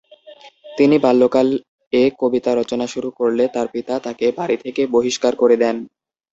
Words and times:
তিনি 0.77 0.95
বাল্যকাল 0.99 1.47
এ 1.93 2.03
কবিতা 2.21 2.51
রচনা 2.55 2.85
শুরু 2.93 3.09
করলে 3.19 3.43
তার 3.55 3.67
পিতা 3.73 3.93
তাকে 4.05 4.25
বাড়ি 4.37 4.57
থেকে 4.63 4.81
বহিষ্কার 4.95 5.33
করে 5.41 5.55
দেন। 5.63 5.77